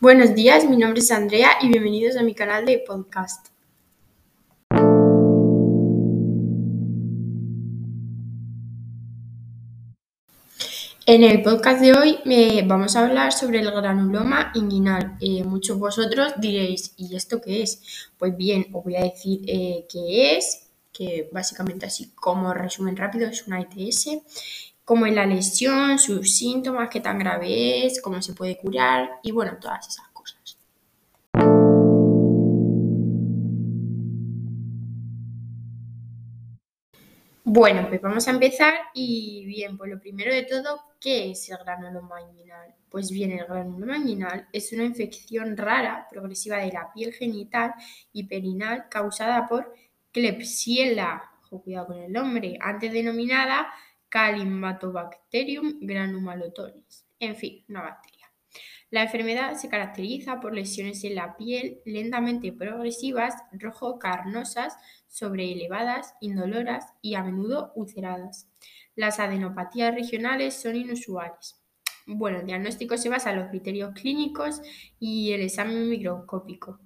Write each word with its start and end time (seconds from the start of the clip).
Buenos 0.00 0.34
días, 0.34 0.64
mi 0.64 0.78
nombre 0.78 1.00
es 1.00 1.10
Andrea 1.10 1.50
y 1.60 1.68
bienvenidos 1.68 2.16
a 2.16 2.22
mi 2.22 2.34
canal 2.34 2.64
de 2.64 2.78
podcast. 2.78 3.48
En 11.04 11.22
el 11.22 11.42
podcast 11.42 11.82
de 11.82 11.92
hoy 11.92 12.18
eh, 12.24 12.64
vamos 12.66 12.96
a 12.96 13.04
hablar 13.04 13.34
sobre 13.34 13.60
el 13.60 13.70
granuloma 13.70 14.52
inguinal. 14.54 15.18
Eh, 15.20 15.44
muchos 15.44 15.78
vosotros 15.78 16.32
diréis, 16.38 16.94
¿y 16.96 17.14
esto 17.14 17.42
qué 17.42 17.62
es? 17.62 18.10
Pues 18.16 18.34
bien, 18.34 18.68
os 18.72 18.82
voy 18.82 18.96
a 18.96 19.02
decir 19.02 19.42
eh, 19.46 19.84
qué 19.86 20.38
es, 20.38 20.70
que 20.94 21.28
básicamente 21.30 21.84
así 21.84 22.10
como 22.14 22.54
resumen 22.54 22.96
rápido 22.96 23.28
es 23.28 23.46
una 23.46 23.60
ITS 23.60 24.08
cómo 24.90 25.06
es 25.06 25.14
la 25.14 25.24
lesión, 25.24 26.00
sus 26.00 26.36
síntomas, 26.36 26.90
qué 26.90 26.98
tan 26.98 27.16
grave 27.16 27.86
es, 27.86 28.02
cómo 28.02 28.20
se 28.20 28.34
puede 28.34 28.58
curar 28.58 29.20
y 29.22 29.30
bueno, 29.30 29.56
todas 29.60 29.86
esas 29.86 30.08
cosas. 30.08 30.58
Bueno, 37.44 37.86
pues 37.88 38.02
vamos 38.02 38.26
a 38.26 38.32
empezar 38.32 38.74
y 38.92 39.44
bien, 39.46 39.78
pues 39.78 39.92
lo 39.92 40.00
primero 40.00 40.34
de 40.34 40.42
todo, 40.42 40.82
¿qué 41.00 41.30
es 41.30 41.48
el 41.50 41.58
granuloma 41.58 42.20
inguinal? 42.22 42.74
Pues 42.88 43.12
bien, 43.12 43.30
el 43.30 43.46
granuloma 43.46 43.96
inguinal 43.96 44.48
es 44.52 44.72
una 44.72 44.82
infección 44.82 45.56
rara, 45.56 46.08
progresiva 46.10 46.56
de 46.56 46.72
la 46.72 46.92
piel 46.92 47.12
genital 47.12 47.74
y 48.12 48.24
perinal 48.24 48.88
causada 48.88 49.46
por 49.46 49.72
Klebsiella, 50.10 51.30
cuidado 51.48 51.86
con 51.86 51.98
el 51.98 52.12
nombre, 52.12 52.58
antes 52.60 52.92
denominada 52.92 53.68
Calimbatobacterium 54.10 55.78
granulomatosis. 55.80 57.06
En 57.18 57.36
fin, 57.36 57.64
una 57.68 57.82
bacteria. 57.82 58.30
La 58.90 59.02
enfermedad 59.04 59.54
se 59.54 59.68
caracteriza 59.68 60.40
por 60.40 60.52
lesiones 60.52 61.04
en 61.04 61.14
la 61.14 61.36
piel 61.36 61.80
lentamente 61.84 62.52
progresivas, 62.52 63.34
rojo 63.52 64.00
carnosas, 64.00 64.76
sobreelevadas, 65.06 66.14
indoloras 66.20 66.86
y 67.00 67.14
a 67.14 67.22
menudo 67.22 67.72
ulceradas. 67.76 68.48
Las 68.96 69.20
adenopatías 69.20 69.94
regionales 69.94 70.60
son 70.60 70.74
inusuales. 70.74 71.60
Bueno, 72.06 72.40
el 72.40 72.46
diagnóstico 72.46 72.96
se 72.96 73.08
basa 73.08 73.30
en 73.30 73.38
los 73.38 73.48
criterios 73.50 73.92
clínicos 73.94 74.60
y 74.98 75.32
el 75.32 75.42
examen 75.42 75.88
microscópico. 75.88 76.80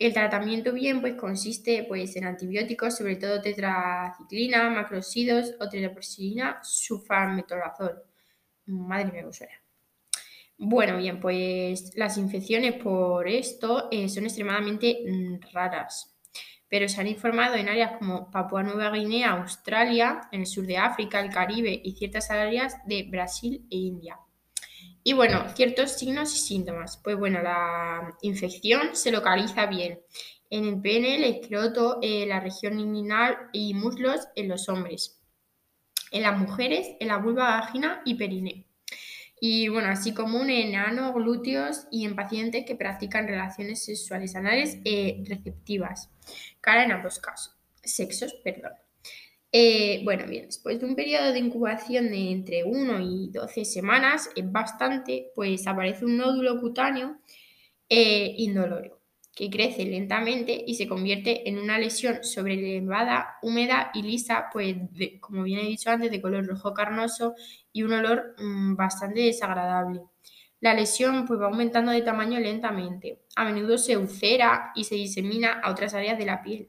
El 0.00 0.14
tratamiento 0.14 0.72
bien 0.72 1.02
pues 1.02 1.14
consiste 1.14 1.84
pues 1.86 2.16
en 2.16 2.24
antibióticos, 2.24 2.96
sobre 2.96 3.16
todo 3.16 3.42
tetraciclina, 3.42 4.70
macrosidos 4.70 5.54
o 5.60 5.68
tetraproxilina, 5.68 6.58
sulfametolazol. 6.62 8.02
Madre 8.64 9.12
mía, 9.12 9.30
suena. 9.30 9.52
Bueno, 10.56 10.96
bien, 10.96 11.20
pues 11.20 11.92
las 11.96 12.16
infecciones 12.16 12.82
por 12.82 13.28
esto 13.28 13.88
eh, 13.90 14.08
son 14.08 14.24
extremadamente 14.24 15.00
mm, 15.06 15.52
raras, 15.52 16.18
pero 16.66 16.88
se 16.88 16.98
han 16.98 17.06
informado 17.06 17.56
en 17.56 17.68
áreas 17.68 17.98
como 17.98 18.30
Papua 18.30 18.62
Nueva 18.62 18.92
Guinea, 18.92 19.32
Australia, 19.32 20.22
en 20.32 20.40
el 20.40 20.46
sur 20.46 20.66
de 20.66 20.78
África, 20.78 21.20
el 21.20 21.28
Caribe 21.28 21.78
y 21.84 21.92
ciertas 21.92 22.30
áreas 22.30 22.76
de 22.86 23.02
Brasil 23.02 23.66
e 23.70 23.76
India. 23.76 24.18
Y 25.02 25.14
bueno, 25.14 25.44
ciertos 25.54 25.92
signos 25.92 26.34
y 26.34 26.38
síntomas. 26.38 26.98
Pues 26.98 27.16
bueno, 27.16 27.42
la 27.42 28.16
infección 28.22 28.94
se 28.94 29.10
localiza 29.10 29.66
bien 29.66 30.00
en 30.50 30.64
el 30.64 30.80
pene, 30.80 31.16
el 31.16 31.24
escroto, 31.24 31.98
en 32.02 32.28
la 32.28 32.40
región 32.40 32.78
inguinal 32.78 33.36
y 33.52 33.72
muslos 33.74 34.28
en 34.34 34.48
los 34.48 34.68
hombres. 34.68 35.20
En 36.10 36.22
las 36.22 36.36
mujeres, 36.36 36.96
en 36.98 37.08
la 37.08 37.18
vulva, 37.18 37.60
vagina 37.60 38.02
y 38.04 38.14
perine. 38.14 38.66
Y 39.40 39.68
bueno, 39.68 39.88
así 39.88 40.12
común 40.12 40.50
en 40.50 40.74
ano, 40.74 41.14
glúteos 41.14 41.86
y 41.90 42.04
en 42.04 42.14
pacientes 42.14 42.66
que 42.66 42.74
practican 42.74 43.26
relaciones 43.26 43.82
sexuales 43.82 44.36
anales 44.36 44.78
eh, 44.84 45.24
receptivas. 45.26 46.10
Cara 46.60 46.84
en 46.84 46.92
ambos 46.92 47.18
casos. 47.20 47.56
Sexos, 47.82 48.34
perdón. 48.44 48.72
Eh, 49.52 50.02
bueno, 50.04 50.26
bien, 50.28 50.46
después 50.46 50.78
de 50.78 50.86
un 50.86 50.94
periodo 50.94 51.32
de 51.32 51.40
incubación 51.40 52.10
de 52.10 52.30
entre 52.30 52.64
1 52.64 53.00
y 53.00 53.30
12 53.32 53.64
semanas, 53.64 54.30
es 54.36 54.50
bastante, 54.50 55.32
pues 55.34 55.66
aparece 55.66 56.04
un 56.04 56.16
nódulo 56.16 56.60
cutáneo 56.60 57.18
eh, 57.88 58.34
indoloro 58.38 59.00
que 59.34 59.48
crece 59.48 59.84
lentamente 59.84 60.62
y 60.66 60.74
se 60.74 60.86
convierte 60.86 61.48
en 61.48 61.58
una 61.58 61.78
lesión 61.78 62.22
sobrelevada, 62.22 63.38
húmeda 63.42 63.90
y 63.94 64.02
lisa, 64.02 64.48
pues 64.52 64.76
como 65.20 65.44
bien 65.44 65.60
he 65.60 65.68
dicho 65.68 65.90
antes, 65.90 66.10
de 66.10 66.20
color 66.20 66.46
rojo 66.46 66.74
carnoso 66.74 67.34
y 67.72 67.82
un 67.82 67.92
olor 67.94 68.34
mm, 68.38 68.76
bastante 68.76 69.20
desagradable. 69.20 70.02
La 70.60 70.74
lesión 70.74 71.26
pues, 71.26 71.40
va 71.40 71.46
aumentando 71.46 71.90
de 71.90 72.02
tamaño 72.02 72.38
lentamente. 72.38 73.22
A 73.34 73.44
menudo 73.46 73.78
se 73.78 73.96
ulcera 73.96 74.72
y 74.74 74.84
se 74.84 74.96
disemina 74.96 75.60
a 75.60 75.70
otras 75.70 75.94
áreas 75.94 76.18
de 76.18 76.26
la 76.26 76.42
piel. 76.42 76.68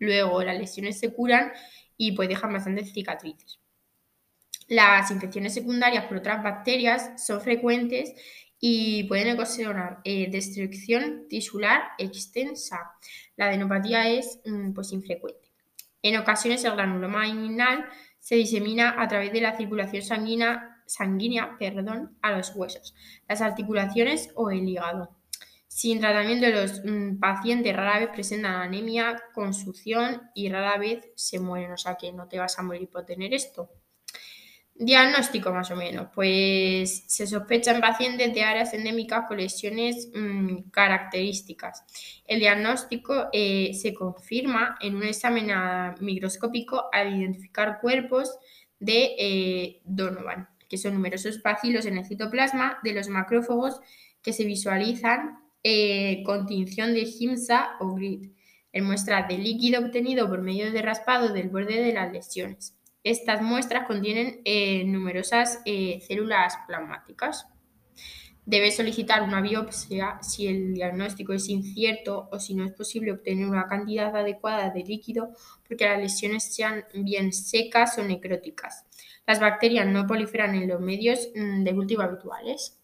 Luego 0.00 0.42
las 0.42 0.58
lesiones 0.58 0.98
se 0.98 1.12
curan 1.12 1.52
y 2.00 2.12
pues 2.12 2.30
dejan 2.30 2.54
bastantes 2.54 2.94
cicatrices. 2.94 3.60
Las 4.68 5.10
infecciones 5.10 5.52
secundarias 5.52 6.06
por 6.06 6.16
otras 6.16 6.42
bacterias 6.42 7.22
son 7.22 7.42
frecuentes 7.42 8.14
y 8.58 9.04
pueden 9.04 9.34
ocasionar 9.34 10.00
eh, 10.04 10.30
destrucción 10.30 11.26
tisular 11.28 11.82
extensa. 11.98 12.92
La 13.36 13.48
adenopatía 13.48 14.08
es 14.08 14.40
mm, 14.46 14.72
pues, 14.72 14.92
infrecuente. 14.92 15.52
En 16.00 16.16
ocasiones 16.16 16.64
el 16.64 16.72
granuloma 16.72 17.28
inguinal 17.28 17.86
se 18.18 18.36
disemina 18.36 18.94
a 18.98 19.06
través 19.06 19.30
de 19.30 19.42
la 19.42 19.54
circulación 19.54 20.02
sanguínea, 20.02 20.82
sanguínea 20.86 21.58
perdón, 21.58 22.16
a 22.22 22.32
los 22.32 22.56
huesos, 22.56 22.94
las 23.28 23.42
articulaciones 23.42 24.30
o 24.36 24.48
el 24.50 24.66
hígado. 24.66 25.19
Sin 25.72 26.00
tratamiento, 26.00 26.48
los 26.48 26.82
mm, 26.84 27.20
pacientes 27.20 27.74
rara 27.74 28.00
vez 28.00 28.08
presentan 28.08 28.54
anemia, 28.54 29.22
consución 29.32 30.20
y 30.34 30.50
rara 30.50 30.76
vez 30.78 31.06
se 31.14 31.38
mueren, 31.38 31.70
o 31.70 31.76
sea 31.76 31.94
que 31.94 32.12
no 32.12 32.26
te 32.26 32.40
vas 32.40 32.58
a 32.58 32.62
morir 32.62 32.88
por 32.90 33.06
tener 33.06 33.32
esto. 33.32 33.70
Diagnóstico 34.74 35.52
más 35.52 35.70
o 35.70 35.76
menos, 35.76 36.08
pues 36.12 37.04
se 37.06 37.24
sospecha 37.24 37.70
en 37.70 37.80
pacientes 37.80 38.34
de 38.34 38.42
áreas 38.42 38.74
endémicas 38.74 39.26
con 39.28 39.36
lesiones 39.36 40.10
mm, 40.12 40.70
características. 40.70 41.84
El 42.26 42.40
diagnóstico 42.40 43.28
eh, 43.32 43.72
se 43.72 43.94
confirma 43.94 44.76
en 44.80 44.96
un 44.96 45.04
examen 45.04 45.52
microscópico 46.00 46.86
al 46.92 47.16
identificar 47.16 47.78
cuerpos 47.80 48.36
de 48.80 49.14
eh, 49.16 49.80
Donovan, 49.84 50.48
que 50.68 50.78
son 50.78 50.94
numerosos 50.94 51.40
bacilos 51.40 51.86
en 51.86 51.98
el 51.98 52.06
citoplasma 52.06 52.80
de 52.82 52.92
los 52.92 53.08
macrófagos 53.08 53.80
que 54.20 54.32
se 54.32 54.44
visualizan 54.44 55.38
eh, 55.62 56.22
de 56.24 57.04
GIMSA 57.06 57.76
o 57.80 57.94
GRID, 57.94 58.30
en 58.72 58.84
muestras 58.84 59.28
de 59.28 59.38
líquido 59.38 59.80
obtenido 59.80 60.28
por 60.28 60.42
medio 60.42 60.70
de 60.72 60.82
raspado 60.82 61.32
del 61.32 61.48
borde 61.48 61.82
de 61.82 61.92
las 61.92 62.12
lesiones. 62.12 62.76
Estas 63.02 63.40
muestras 63.40 63.86
contienen 63.86 64.40
eh, 64.44 64.84
numerosas 64.84 65.60
eh, 65.64 66.00
células 66.06 66.54
plasmáticas. 66.66 67.46
Debe 68.44 68.70
solicitar 68.70 69.22
una 69.22 69.40
biopsia 69.40 70.18
si 70.22 70.48
el 70.48 70.74
diagnóstico 70.74 71.32
es 71.32 71.48
incierto 71.48 72.28
o 72.30 72.38
si 72.38 72.54
no 72.54 72.64
es 72.64 72.72
posible 72.72 73.12
obtener 73.12 73.46
una 73.46 73.68
cantidad 73.68 74.14
adecuada 74.14 74.70
de 74.70 74.82
líquido 74.82 75.30
porque 75.66 75.84
las 75.84 75.98
lesiones 75.98 76.54
sean 76.54 76.84
bien 76.94 77.32
secas 77.32 77.96
o 77.98 78.02
necróticas. 78.02 78.84
Las 79.26 79.40
bacterias 79.40 79.86
no 79.86 80.06
proliferan 80.06 80.54
en 80.54 80.68
los 80.68 80.80
medios 80.80 81.28
mm, 81.34 81.62
de 81.62 81.74
cultivo 81.74 82.02
habituales. 82.02 82.79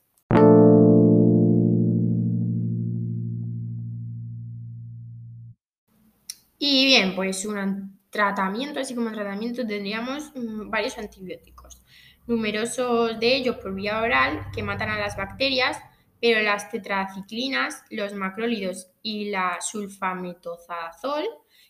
Y 6.59 6.87
bien, 6.87 7.15
pues 7.15 7.45
un 7.45 7.99
tratamiento, 8.11 8.81
así 8.81 8.95
como 8.95 9.13
tratamiento, 9.13 9.67
tendríamos 9.67 10.33
mm, 10.35 10.71
varios 10.71 10.97
antibióticos. 10.99 11.83
Numerosos 12.27 13.21
de 13.21 13.37
ellos 13.37 13.57
por 13.57 13.75
vía 13.75 14.01
oral 14.01 14.47
que 14.55 14.63
matan 14.63 14.91
a 14.91 14.99
las 14.99 15.17
bacterias, 15.17 15.79
pero 16.21 16.43
las 16.43 16.71
tetraciclinas, 16.71 17.85
los 17.91 18.15
macrólidos 18.15 18.91
y 19.03 19.31
la 19.31 19.59
sulfametozazol, 19.61 21.25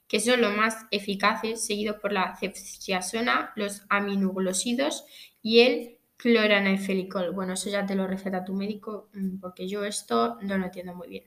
que 0.06 0.20
son 0.20 0.40
los 0.40 0.56
más 0.56 0.86
eficaces, 0.90 1.66
seguidos 1.66 1.96
por 2.00 2.12
la 2.12 2.36
ceftriaxona, 2.36 3.52
los 3.56 3.82
aminoglosidos 3.88 5.04
y 5.42 5.60
el 5.60 5.98
cloranefenicol. 6.16 7.32
Bueno, 7.32 7.54
eso 7.54 7.70
ya 7.70 7.84
te 7.84 7.96
lo 7.96 8.06
receta 8.06 8.44
tu 8.44 8.54
médico 8.54 9.10
mm, 9.14 9.40
porque 9.40 9.68
yo 9.68 9.84
esto 9.84 10.38
no 10.42 10.56
lo 10.56 10.66
entiendo 10.66 10.94
muy 10.94 11.08
bien. 11.08 11.24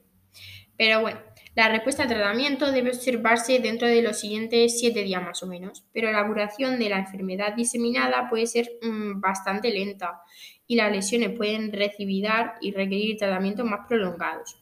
Pero 0.78 1.01
bueno, 1.01 1.19
la 1.56 1.68
respuesta 1.69 2.04
al 2.04 2.10
tratamiento 2.10 2.72
debe 2.72 2.90
observarse 2.90 3.60
dentro 3.60 3.88
de 3.88 4.01
los 4.01 4.19
siguientes 4.19 4.80
siete 4.80 5.04
días 5.04 5.24
más 5.24 5.42
o 5.44 5.48
menos, 5.48 5.84
pero 5.92 6.12
la 6.12 6.25
curación 6.28 6.80
de 6.80 6.90
la 6.90 7.00
enfermedad 7.00 7.56
diseminada 7.56 8.30
puede 8.30 8.48
ser 8.48 8.69
mm, 8.81 9.19
bastante 9.19 9.72
lenta 9.72 10.22
y 10.68 10.75
las 10.75 10.92
lesiones 10.92 11.36
pueden 11.36 11.74
recibir 11.74 12.28
y 12.62 12.72
requerir 12.72 13.18
tratamientos 13.18 13.66
más 13.66 13.88
prolongados. 13.88 14.62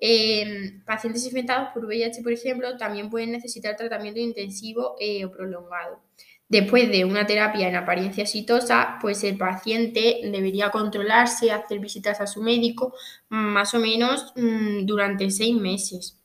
Em, 0.00 0.82
pacientes 0.84 1.26
infectados 1.26 1.70
por 1.74 1.84
VIH, 1.84 2.22
por 2.22 2.32
ejemplo, 2.32 2.76
también 2.76 3.10
pueden 3.10 3.32
necesitar 3.32 3.76
tratamiento 3.76 4.20
intensivo 4.20 4.94
eh, 5.00 5.24
o 5.24 5.30
prolongado. 5.30 6.00
Después 6.48 6.90
de 6.90 7.04
una 7.04 7.26
terapia 7.26 7.68
en 7.68 7.76
apariencia 7.76 8.22
exitosa, 8.22 8.98
pues 9.02 9.22
el 9.22 9.36
paciente 9.36 10.20
debería 10.24 10.70
controlarse, 10.70 11.52
hacer 11.52 11.78
visitas 11.78 12.20
a 12.22 12.26
su 12.26 12.42
médico 12.42 12.94
más 13.28 13.74
o 13.74 13.78
menos 13.78 14.32
mm, 14.34 14.86
durante 14.86 15.30
seis 15.30 15.54
meses. 15.54 16.18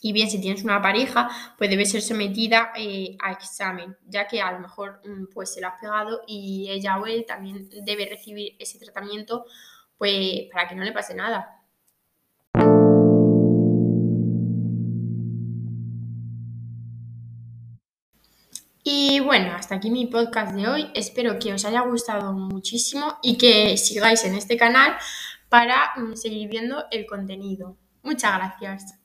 Y 0.00 0.12
bien, 0.12 0.28
si 0.28 0.40
tienes 0.40 0.64
una 0.64 0.82
pareja, 0.82 1.30
pues 1.56 1.70
debe 1.70 1.86
ser 1.86 2.02
sometida 2.02 2.72
eh, 2.76 3.16
a 3.22 3.30
examen, 3.30 3.96
ya 4.08 4.26
que 4.26 4.42
a 4.42 4.50
lo 4.50 4.58
mejor 4.58 5.00
mm, 5.04 5.26
pues 5.32 5.54
se 5.54 5.60
lo 5.60 5.68
has 5.68 5.80
pegado 5.80 6.22
y 6.26 6.68
ella 6.68 6.98
o 6.98 7.06
él 7.06 7.24
también 7.24 7.68
debe 7.84 8.06
recibir 8.06 8.56
ese 8.58 8.80
tratamiento 8.80 9.44
pues 9.96 10.48
para 10.52 10.66
que 10.66 10.74
no 10.74 10.82
le 10.82 10.90
pase 10.90 11.14
nada. 11.14 11.61
Y 18.84 19.20
bueno, 19.20 19.52
hasta 19.54 19.76
aquí 19.76 19.90
mi 19.90 20.06
podcast 20.06 20.54
de 20.54 20.66
hoy. 20.66 20.90
Espero 20.94 21.38
que 21.38 21.52
os 21.52 21.64
haya 21.64 21.82
gustado 21.82 22.32
muchísimo 22.32 23.18
y 23.22 23.38
que 23.38 23.76
sigáis 23.76 24.24
en 24.24 24.34
este 24.34 24.56
canal 24.56 24.96
para 25.48 25.92
mm, 25.96 26.14
seguir 26.14 26.48
viendo 26.48 26.84
el 26.90 27.06
contenido. 27.06 27.76
Muchas 28.02 28.34
gracias. 28.36 28.98